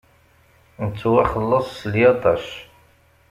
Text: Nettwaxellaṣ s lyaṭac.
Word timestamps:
Nettwaxellaṣ 0.85 1.67
s 1.79 1.81
lyaṭac. 1.91 2.45